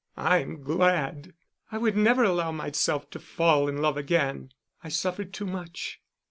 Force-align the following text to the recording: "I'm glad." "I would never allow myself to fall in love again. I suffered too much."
"I'm 0.17 0.63
glad." 0.63 1.35
"I 1.71 1.77
would 1.77 1.95
never 1.95 2.23
allow 2.23 2.51
myself 2.51 3.11
to 3.11 3.19
fall 3.19 3.67
in 3.69 3.83
love 3.83 3.97
again. 3.97 4.51
I 4.83 4.89
suffered 4.89 5.31
too 5.31 5.45
much." 5.45 6.01